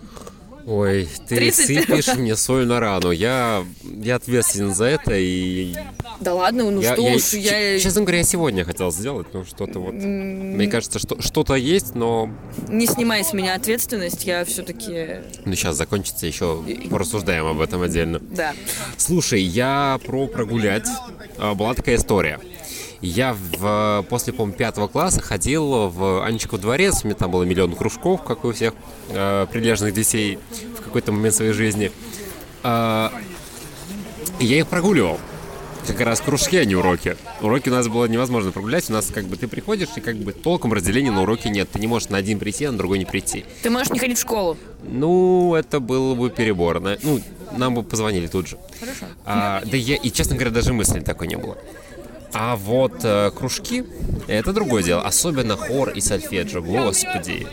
Ой, 0.67 1.09
ты 1.29 1.37
31... 1.37 1.83
сыпешь 1.83 2.15
мне 2.17 2.37
соль 2.37 2.67
на 2.67 2.81
рану. 2.81 3.11
Я, 3.11 3.65
я 3.83 4.17
ответственен 4.17 4.75
за 4.75 4.87
это 4.87 5.15
и... 5.15 5.75
Да 6.21 6.35
ладно, 6.35 6.71
ну 6.71 6.81
я, 6.81 6.95
что 6.95 7.03
я, 7.03 7.15
уж, 7.17 7.33
я... 7.35 7.79
Честно 7.79 8.01
говоря, 8.03 8.19
я 8.19 8.25
сегодня 8.25 8.65
хотел 8.65 8.91
сделать, 8.91 9.27
но 9.35 9.45
что-то 9.45 9.79
вот... 9.79 9.95
Mm. 9.95 10.55
Мне 10.55 10.69
кажется, 10.69 10.99
что 10.99 11.21
что-то 11.21 11.55
есть, 11.55 11.95
но... 11.95 12.31
Не 12.69 12.87
снимай 12.87 13.25
с 13.25 13.33
меня 13.35 13.55
ответственность, 13.55 14.25
я 14.25 14.45
все-таки... 14.47 15.23
Ну, 15.45 15.55
сейчас 15.55 15.77
закончится, 15.77 16.27
еще 16.27 16.65
порассуждаем 16.89 17.47
об 17.47 17.61
этом 17.61 17.83
отдельно. 17.83 18.21
Да. 18.21 18.55
Слушай, 18.97 19.43
я 19.43 20.01
про 20.07 20.27
прогулять. 20.29 20.89
А, 21.37 21.55
была 21.55 21.75
такая 21.75 21.97
история. 21.97 22.41
Я 23.01 23.35
в, 23.35 24.05
после, 24.09 24.33
по-моему, 24.33 24.57
пятого 24.57 24.89
класса 24.89 25.21
ходил 25.21 25.89
в 25.89 26.25
Анечков 26.25 26.61
дворец. 26.61 27.01
У 27.03 27.07
меня 27.07 27.17
там 27.17 27.31
было 27.31 27.43
миллион 27.43 27.75
кружков, 27.75 28.23
как 28.23 28.45
у 28.45 28.53
всех 28.53 28.75
э, 29.11 29.47
прилежных 29.51 29.95
детей 29.95 30.39
в 30.79 30.83
какой-то 30.83 31.13
момент 31.13 31.35
своей 31.35 31.53
жизни. 31.53 31.93
Э, 32.63 33.11
я 34.41 34.59
их 34.59 34.67
прогуливал. 34.67 35.19
Как 35.87 36.01
раз 36.01 36.23
кружки, 36.23 36.57
а 36.57 36.65
не 36.65 36.75
уроки. 36.75 37.17
Уроки 37.43 37.69
у 37.69 37.73
нас 37.73 37.89
было 37.89 38.07
невозможно 38.07 38.53
прогулять. 38.53 38.89
У 38.89 38.93
нас 38.95 39.11
как 39.13 39.27
бы 39.27 39.37
ты 39.37 39.49
приходишь, 39.49 39.89
и 39.97 40.01
как 40.01 40.17
бы 40.17 40.33
толком 40.33 40.73
разделения 40.73 41.11
на 41.11 41.23
уроки 41.23 41.49
нет. 41.49 41.69
Ты 41.71 41.79
не 41.79 41.87
можешь 41.87 42.09
на 42.09 42.17
один 42.17 42.39
прийти, 42.39 42.65
а 42.65 42.73
на 42.73 42.79
другой 42.79 42.99
не 42.99 43.05
прийти. 43.05 43.45
Ты 43.63 43.69
можешь 43.69 43.91
не 43.91 43.99
ходить 43.99 44.17
в 44.17 44.23
школу. 44.23 44.57
Ну, 44.83 45.55
это 45.55 45.81
было 45.81 46.15
бы 46.15 46.31
переборно. 46.31 46.97
Ну, 47.03 47.21
нам 47.55 47.75
бы 47.75 47.83
позвонили 47.83 48.29
тут 48.29 48.49
же. 48.49 48.59
Хорошо. 48.81 49.05
А, 49.27 49.63
да 49.65 49.77
я, 49.77 49.97
и, 49.97 50.11
честно 50.11 50.37
говоря, 50.37 50.51
даже 50.51 50.73
мысли 50.73 51.01
такой 51.01 51.27
не 51.29 51.37
было. 51.37 51.59
А 52.35 52.57
вот 52.57 53.05
э, 53.05 53.31
кружки— 53.31 53.85
это 54.27 54.53
другое 54.53 54.83
дело. 54.83 55.03
Особенно 55.03 55.57
хор 55.57 55.91
и 55.91 56.01
сольфеджио. 56.01 56.63
Господи. 56.63 57.47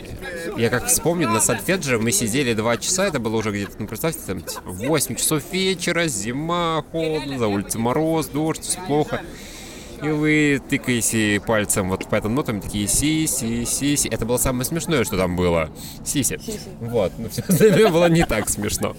Я 0.56 0.70
как 0.70 0.86
вспомню, 0.86 1.30
на 1.30 1.40
сольфеджио 1.40 2.00
мы 2.00 2.10
сидели 2.10 2.52
два 2.52 2.76
часа, 2.76 3.06
это 3.06 3.20
было 3.20 3.36
уже 3.36 3.52
где-то, 3.52 3.74
ну, 3.78 3.86
представьте, 3.86 4.20
там, 4.26 4.42
8 4.64 5.14
часов 5.14 5.42
вечера, 5.52 6.08
зима, 6.08 6.84
холодно, 6.90 7.38
за 7.38 7.46
улицей 7.46 7.80
мороз, 7.80 8.26
дождь, 8.26 8.62
все 8.64 8.80
плохо. 8.80 9.22
и 10.02 10.08
вы 10.08 10.60
тыкаете 10.68 11.40
пальцем 11.46 11.88
вот 11.88 12.08
по 12.08 12.16
этим 12.16 12.34
нотам, 12.34 12.60
такие 12.60 12.88
си, 12.88 13.28
си, 13.28 13.64
си, 13.64 13.96
си. 13.96 14.08
Это 14.08 14.26
было 14.26 14.36
самое 14.36 14.64
смешное, 14.64 15.04
что 15.04 15.16
там 15.16 15.36
было. 15.36 15.70
Сиси. 16.04 16.40
Вот, 16.80 17.12
но 17.18 17.28
все 17.28 17.42
остальное 17.46 17.88
было 17.88 18.08
не 18.08 18.26
так 18.26 18.48
смешно. 18.48 18.96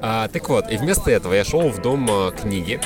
А, 0.00 0.28
так 0.28 0.48
вот, 0.48 0.70
и 0.70 0.76
вместо 0.76 1.10
этого 1.10 1.34
я 1.34 1.44
шел 1.44 1.68
в 1.68 1.82
дом 1.82 2.06
а, 2.08 2.30
книги 2.30 2.80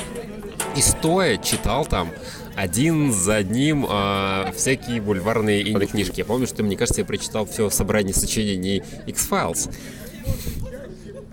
и 0.77 0.81
стоя 0.81 1.37
читал 1.37 1.87
там 1.87 2.11
один 2.57 3.13
за 3.13 3.37
одним 3.37 3.87
а, 3.89 4.53
всякие 4.57 5.01
бульварные 5.01 5.65
книжки. 5.87 6.19
Я 6.19 6.25
помню, 6.25 6.47
что, 6.47 6.63
мне 6.63 6.77
кажется, 6.77 7.01
я 7.01 7.05
прочитал 7.05 7.47
все 7.47 7.71
собрание 7.71 8.15
сочинений 8.15 8.83
X-Files. 9.07 9.71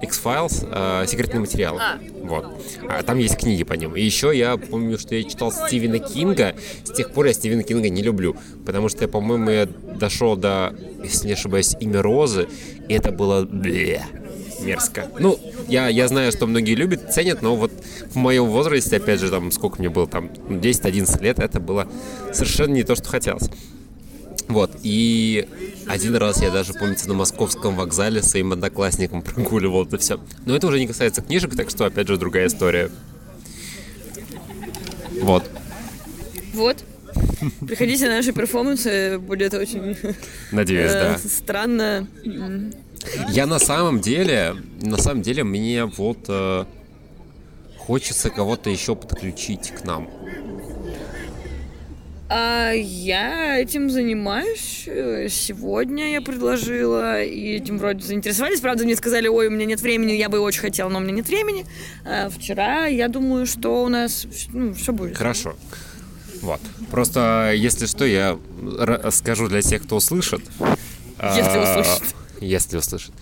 X-Files, 0.01 0.67
э, 0.71 1.05
секретные 1.07 1.41
материалы. 1.41 1.79
А. 1.79 1.99
Вот. 2.23 2.45
А 2.89 3.03
там 3.03 3.19
есть 3.19 3.37
книги 3.37 3.63
по 3.63 3.73
ним. 3.73 3.95
И 3.95 4.01
еще 4.01 4.35
я 4.35 4.57
помню, 4.57 4.97
что 4.97 5.13
я 5.15 5.23
читал 5.23 5.51
Стивена 5.51 5.99
Кинга. 5.99 6.55
С 6.83 6.91
тех 6.91 7.11
пор 7.11 7.27
я 7.27 7.33
Стивена 7.33 7.61
Кинга 7.61 7.89
не 7.89 8.01
люблю. 8.01 8.35
Потому 8.65 8.89
что, 8.89 9.07
по-моему, 9.07 9.49
я 9.51 9.65
дошел 9.67 10.35
до, 10.35 10.75
если 11.03 11.27
не 11.27 11.33
ошибаюсь, 11.33 11.75
имя 11.79 12.01
Розы. 12.01 12.47
И 12.87 12.93
это 12.93 13.11
было 13.11 13.45
бле, 13.45 14.01
мерзко. 14.63 15.09
Ну, 15.19 15.39
я, 15.67 15.87
я 15.87 16.07
знаю, 16.07 16.31
что 16.31 16.47
многие 16.47 16.75
любят, 16.75 17.13
ценят, 17.13 17.41
но 17.41 17.55
вот 17.55 17.71
в 18.11 18.15
моем 18.15 18.45
возрасте, 18.45 18.97
опять 18.97 19.19
же, 19.19 19.29
там, 19.29 19.51
сколько 19.51 19.79
мне 19.79 19.89
было, 19.89 20.07
там, 20.07 20.25
10-11 20.49 21.23
лет, 21.23 21.39
это 21.39 21.59
было 21.59 21.87
совершенно 22.33 22.73
не 22.73 22.83
то, 22.83 22.95
что 22.95 23.09
хотелось. 23.09 23.49
Вот, 24.47 24.71
и 24.83 25.47
один 25.87 26.15
раз 26.15 26.41
я 26.41 26.51
даже, 26.51 26.73
помните, 26.73 27.07
на 27.07 27.13
московском 27.13 27.75
вокзале 27.75 28.21
своим 28.21 28.51
одноклассником 28.51 29.21
прогуливал 29.23 29.85
это 29.85 29.97
все. 29.97 30.19
Но 30.45 30.55
это 30.55 30.67
уже 30.67 30.79
не 30.79 30.87
касается 30.87 31.21
книжек, 31.21 31.55
так 31.55 31.69
что, 31.69 31.85
опять 31.85 32.07
же, 32.07 32.17
другая 32.17 32.47
история. 32.47 32.91
Вот. 35.21 35.43
Вот. 36.53 36.83
Приходите 37.65 38.07
на 38.07 38.17
наши 38.17 38.33
перформансы, 38.33 39.17
будет 39.19 39.53
очень... 39.53 39.97
Надеюсь, 40.51 40.91
да. 40.91 41.15
Э, 41.15 41.17
странно. 41.17 42.07
Я 43.29 43.45
на 43.45 43.59
самом 43.59 43.99
деле, 44.01 44.55
на 44.81 44.97
самом 44.97 45.21
деле, 45.21 45.43
мне 45.43 45.85
вот 45.85 46.25
э, 46.27 46.65
хочется 47.77 48.29
кого-то 48.29 48.69
еще 48.69 48.95
подключить 48.95 49.71
к 49.71 49.83
нам. 49.83 50.09
А 52.33 52.71
я 52.71 53.59
этим 53.59 53.89
занимаюсь. 53.89 54.87
Сегодня 55.29 56.13
я 56.13 56.21
предложила, 56.21 57.21
и 57.21 57.57
этим 57.57 57.77
вроде 57.77 58.05
заинтересовались. 58.05 58.61
Правда, 58.61 58.85
мне 58.85 58.95
сказали, 58.95 59.27
ой, 59.27 59.47
у 59.47 59.49
меня 59.51 59.65
нет 59.65 59.81
времени, 59.81 60.13
я 60.13 60.29
бы 60.29 60.39
очень 60.39 60.61
хотела, 60.61 60.87
но 60.87 60.99
у 60.99 61.01
меня 61.01 61.15
нет 61.15 61.27
времени. 61.27 61.65
А 62.05 62.29
вчера, 62.29 62.85
я 62.85 63.09
думаю, 63.09 63.45
что 63.45 63.83
у 63.83 63.89
нас 63.89 64.25
ну, 64.53 64.73
все 64.73 64.93
будет. 64.93 65.17
Хорошо. 65.17 65.55
Вот. 66.41 66.61
Просто, 66.89 67.51
если 67.53 67.85
что, 67.85 68.05
я 68.05 68.39
скажу 69.09 69.49
для 69.49 69.61
тех, 69.61 69.83
кто 69.83 69.97
услышит. 69.97 70.41
Если 71.35 71.57
а, 71.57 71.79
услышит. 71.81 72.15
Если 72.41 72.77
услышит. 72.77 73.13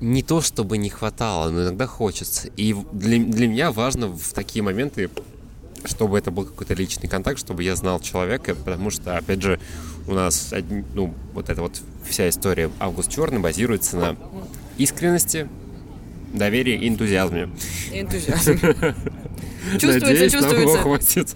Не 0.00 0.22
то, 0.22 0.40
чтобы 0.40 0.78
не 0.78 0.88
хватало, 0.88 1.50
но 1.50 1.62
иногда 1.62 1.86
хочется. 1.86 2.48
И 2.56 2.74
для, 2.92 3.18
для 3.18 3.46
меня 3.46 3.72
важно 3.72 4.08
в 4.08 4.32
такие 4.32 4.62
моменты 4.62 5.10
чтобы 5.86 6.18
это 6.18 6.30
был 6.30 6.46
какой-то 6.46 6.74
личный 6.74 7.08
контакт, 7.08 7.38
чтобы 7.38 7.62
я 7.62 7.76
знал 7.76 8.00
человека, 8.00 8.54
потому 8.54 8.90
что, 8.90 9.16
опять 9.16 9.42
же, 9.42 9.60
у 10.06 10.14
нас, 10.14 10.52
ну, 10.94 11.14
вот 11.32 11.50
эта 11.50 11.60
вот 11.60 11.80
вся 12.08 12.28
история 12.28 12.70
Август 12.78 13.10
Черный 13.10 13.40
базируется 13.40 13.96
на 13.96 14.16
искренности, 14.78 15.48
доверии 16.32 16.74
и 16.74 16.88
энтузиазме. 16.88 17.50
Энтузиазм. 17.92 18.58
Чувствуется, 19.78 20.30
чувствуется. 20.30 20.78
хватит. 20.78 21.34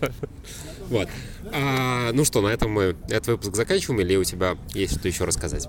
Вот. 0.88 1.08
А, 1.52 2.12
ну 2.12 2.24
что, 2.24 2.42
на 2.42 2.48
этом 2.48 2.70
мы 2.70 2.96
этот 3.08 3.28
выпуск 3.28 3.56
заканчиваем, 3.56 4.00
или 4.00 4.16
у 4.16 4.24
тебя 4.24 4.56
есть 4.74 4.98
что 4.98 5.08
еще 5.08 5.24
рассказать? 5.24 5.66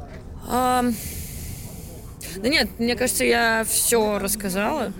Да 2.37 2.49
нет, 2.49 2.69
мне 2.79 2.95
кажется, 2.95 3.23
я 3.25 3.65
все 3.67 4.19
рассказала. 4.19 4.91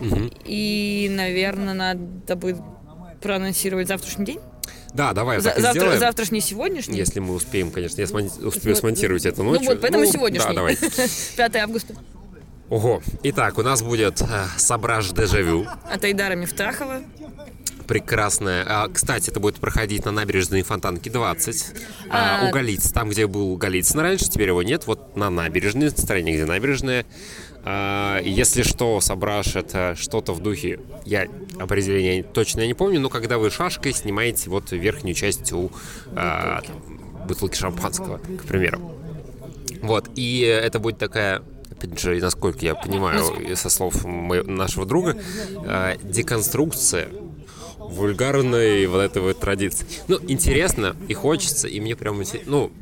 Угу. 0.00 0.30
И, 0.44 1.08
наверное, 1.10 1.74
надо 1.74 2.36
бы 2.36 2.56
проанонсировать 3.20 3.88
завтрашний 3.88 4.24
день? 4.24 4.40
Да, 4.94 5.12
давай 5.12 5.40
За- 5.40 5.50
так 5.50 5.60
завтра, 5.60 5.80
сделаем. 5.80 6.00
Завтрашний, 6.00 6.40
сегодняшний? 6.40 6.98
Если 6.98 7.20
мы 7.20 7.34
успеем, 7.34 7.70
конечно. 7.70 8.00
Я 8.00 8.06
смон- 8.06 8.44
успею 8.44 8.74
смонтировать 8.74 9.24
это 9.24 9.42
ночью. 9.42 9.64
Ну 9.66 9.70
вот, 9.72 9.80
поэтому 9.80 10.04
ну, 10.04 10.10
сегодняшний. 10.10 10.48
Да, 10.48 10.54
давай. 10.54 10.76
5 11.36 11.56
августа. 11.56 11.94
Ого. 12.68 13.02
Итак, 13.24 13.58
у 13.58 13.62
нас 13.62 13.82
будет 13.82 14.20
э, 14.22 14.26
Сабраж 14.56 15.10
Дежавю. 15.10 15.66
От 15.90 16.04
Айдара 16.04 16.34
Мифтахова. 16.34 17.00
Прекрасная. 17.90 18.64
А, 18.68 18.88
кстати, 18.88 19.30
это 19.30 19.40
будет 19.40 19.56
проходить 19.56 20.04
на 20.04 20.12
набережной 20.12 20.62
Фонтанки 20.62 21.08
20. 21.08 21.74
А, 22.08 22.42
а... 22.42 22.48
У 22.48 22.52
Голиц. 22.52 22.92
Там, 22.92 23.10
где 23.10 23.26
был 23.26 23.56
Голицын 23.56 23.98
раньше, 23.98 24.26
теперь 24.26 24.46
его 24.46 24.62
нет. 24.62 24.86
Вот 24.86 25.16
на 25.16 25.28
набережной, 25.28 25.90
стороне, 25.90 26.32
где 26.32 26.44
набережная. 26.44 27.04
А, 27.64 28.20
если 28.20 28.62
что, 28.62 29.00
Сабраж 29.00 29.56
это 29.56 29.96
что-то 29.98 30.34
в 30.34 30.40
духе, 30.40 30.78
я 31.04 31.26
определение 31.58 32.22
точно 32.22 32.64
не 32.64 32.74
помню, 32.74 33.00
но 33.00 33.08
когда 33.08 33.38
вы 33.38 33.50
шашкой 33.50 33.92
снимаете 33.92 34.50
вот 34.50 34.70
верхнюю 34.70 35.16
часть 35.16 35.52
у 35.52 35.72
а, 36.14 36.62
бутылки 37.26 37.56
шампанского, 37.56 38.18
к 38.18 38.44
примеру. 38.44 38.94
Вот, 39.82 40.08
и 40.14 40.42
это 40.42 40.78
будет 40.78 40.98
такая 40.98 41.42
опять 41.72 41.98
же, 41.98 42.14
насколько 42.20 42.64
я 42.64 42.76
понимаю 42.76 43.56
со 43.56 43.68
слов 43.68 44.04
моего, 44.04 44.48
нашего 44.48 44.86
друга, 44.86 45.16
э, 45.64 45.96
деконструкция 46.02 47.08
вульгарной 47.90 48.86
вот 48.86 49.00
этой 49.00 49.22
вот 49.22 49.40
традиции. 49.40 49.86
Ну, 50.08 50.18
интересно 50.28 50.96
и 51.08 51.14
хочется, 51.14 51.68
и 51.68 51.80
мне 51.80 51.96
прям, 51.96 52.22
ну, 52.46 52.72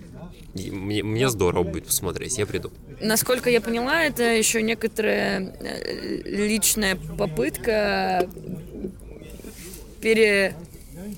мне, 0.54 1.02
мне 1.02 1.28
здорово 1.28 1.62
будет 1.62 1.86
посмотреть, 1.86 2.38
я 2.38 2.46
приду. 2.46 2.70
Насколько 3.00 3.50
я 3.50 3.60
поняла, 3.60 4.04
это 4.04 4.24
еще 4.24 4.62
некоторая 4.62 5.54
э, 5.60 6.22
личная 6.24 6.96
попытка 6.96 8.28
пере 10.00 10.54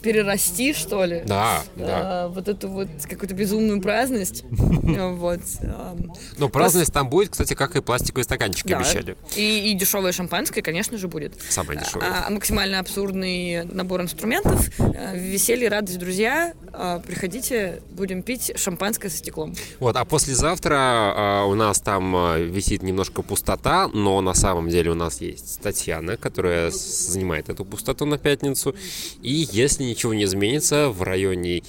перерасти, 0.03 0.73
что 0.73 1.05
ли. 1.05 1.23
Да, 1.27 1.63
да. 1.77 1.87
А, 1.89 2.29
вот 2.29 2.49
эту 2.49 2.69
вот 2.69 2.89
какую-то 3.09 3.35
безумную 3.35 3.81
праздность. 3.81 4.45
Вот. 4.91 5.41
Но 6.39 6.49
праздность 6.49 6.93
там 6.93 7.09
будет, 7.09 7.31
кстати, 7.31 7.55
как 7.55 7.77
и 7.77 7.81
пластиковые 7.81 8.25
стаканчики 8.25 8.73
обещали. 8.73 9.17
И, 9.37 9.73
дешевое 9.75 10.13
шампанское, 10.13 10.63
конечно 10.63 10.99
же, 10.99 11.09
будет. 11.09 11.35
Самое 11.49 11.79
дешевое. 11.79 12.27
А, 12.27 12.31
максимально 12.31 12.81
абсурдный 12.81 13.65
набор 13.65 14.03
инструментов. 14.03 14.69
Веселье, 15.15 15.69
радость, 15.69 15.99
друзья. 15.99 16.55
А, 16.73 16.99
приходите, 17.01 17.83
будем 17.91 18.23
пить 18.23 18.53
шампанское 18.57 19.11
со 19.11 19.19
стеклом. 19.19 19.55
Вот, 19.79 19.97
а 19.97 20.05
послезавтра 20.05 20.77
а, 20.77 21.45
у 21.45 21.55
нас 21.55 21.81
там 21.81 22.37
висит 22.51 22.83
немножко 22.83 23.23
пустота, 23.23 23.89
но 23.89 24.21
на 24.21 24.35
самом 24.35 24.69
деле 24.69 24.91
у 24.91 24.95
нас 24.95 25.21
есть 25.21 25.61
Татьяна, 25.61 26.17
которая 26.17 26.71
занимает 26.71 27.49
эту 27.49 27.65
пустоту 27.65 28.07
на 28.07 28.19
пятницу. 28.19 28.75
И 29.23 29.49
если 29.53 29.80
ничего 29.85 30.15
не 30.15 30.25
изменится, 30.25 30.89
в 30.89 31.03
районе 31.03 31.63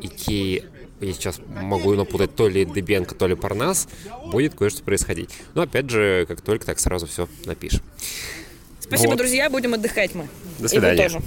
Икеи 0.00 0.64
я 1.00 1.12
сейчас 1.12 1.40
могу 1.48 1.94
напутать 1.94 2.34
то 2.36 2.48
ли 2.48 2.64
Дебенко, 2.64 3.14
то 3.14 3.26
ли 3.26 3.34
Парнас, 3.34 3.88
будет 4.26 4.54
кое-что 4.54 4.82
происходить. 4.82 5.30
Но 5.54 5.62
опять 5.62 5.90
же, 5.90 6.24
как 6.28 6.40
только 6.40 6.64
так 6.64 6.78
сразу 6.78 7.06
все 7.06 7.28
напишем. 7.44 7.82
Спасибо, 8.78 9.10
вот. 9.10 9.18
друзья, 9.18 9.50
будем 9.50 9.74
отдыхать 9.74 10.14
мы. 10.14 10.28
До 10.58 10.68
свидания. 10.68 11.04
И 11.04 11.08
вы 11.08 11.14
тоже. 11.14 11.24